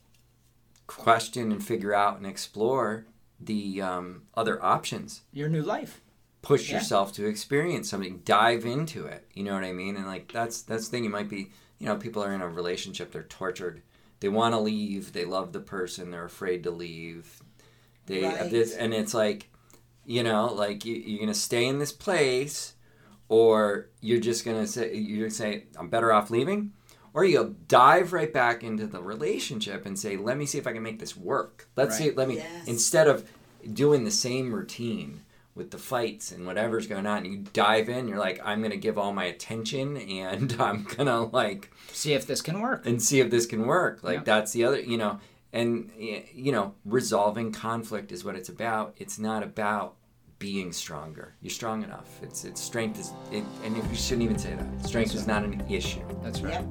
[0.85, 3.05] question and figure out and explore
[3.39, 5.21] the um, other options.
[5.31, 5.99] Your new life.
[6.43, 6.75] Push Yeah.
[6.75, 8.21] yourself to experience something.
[8.23, 9.25] Dive into it.
[9.33, 9.95] You know what i mean?
[9.95, 11.05] And like that's that's the thing.
[11.05, 13.11] You might be you know people are in a relationship.
[13.11, 13.81] They're tortured
[14.23, 17.41] they want to leave they love the person they're afraid to leave
[18.07, 18.49] they Right.
[18.49, 19.49] this and it's like
[20.05, 22.73] you know like you, you're gonna stay in this place
[23.29, 26.71] or you're just gonna say you're gonna say i'm better off leaving
[27.13, 30.73] or you'll dive right back into the relationship and say let me see if i
[30.73, 32.67] can make this work let's see let me Yes.
[32.67, 33.29] instead of
[33.73, 35.21] doing the same routine
[35.55, 38.97] with the fights and whatever's going on you dive in you're like i'm gonna give
[38.97, 43.29] all my attention and i'm gonna like see if this can work and see if
[43.29, 44.23] this can work like Yeah.
[44.23, 45.19] that's the other you know
[45.51, 49.95] and you know resolving conflict is what it's about it's not about
[50.39, 54.53] being stronger you're strong enough it's it's strength is it, and you shouldn't even say
[54.55, 56.65] that strength is not an issue that's right Yep.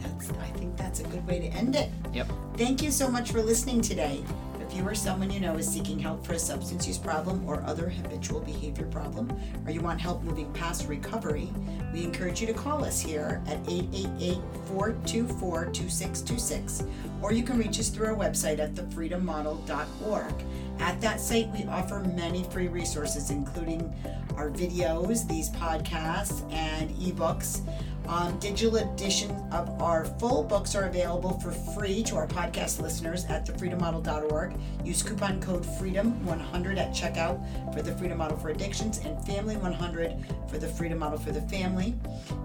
[0.00, 1.90] That's, I think that's a good way to end it.
[2.14, 2.30] Yep.
[2.56, 4.22] Thank you so much for listening today.
[4.68, 7.62] If you or someone you know is seeking help for a substance use problem or
[7.62, 9.32] other habitual behavior problem,
[9.64, 11.48] or you want help moving past recovery,
[11.90, 16.84] we encourage you to call us here at 888 424 2626,
[17.22, 20.34] or you can reach us through our website at thefreedommodel.org.
[20.80, 23.90] At that site, we offer many free resources, including
[24.36, 27.62] our videos, these podcasts, and ebooks.
[28.08, 33.26] Um, digital edition of our full books are available for free to our podcast listeners
[33.26, 34.54] at thefreedommodel.org.
[34.82, 40.56] Use coupon code FREEDOM100 at checkout for the Freedom Model for Addictions and Family100 for
[40.56, 41.94] the Freedom Model for the Family.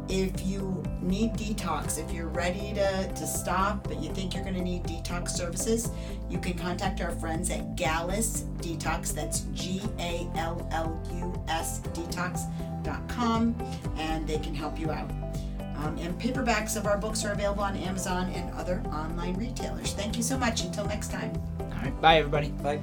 [0.09, 4.55] If you need detox, if you're ready to, to stop but you think you're going
[4.55, 5.91] to need detox services,
[6.29, 9.13] you can contact our friends at Gallus Detox.
[9.13, 13.55] That's G A L L U S detox.com
[13.97, 15.09] and they can help you out.
[15.77, 19.93] Um, and paperbacks of our books are available on Amazon and other online retailers.
[19.93, 20.63] Thank you so much.
[20.63, 21.33] Until next time.
[21.59, 22.01] All right.
[22.01, 22.49] Bye, everybody.
[22.49, 22.79] Bye.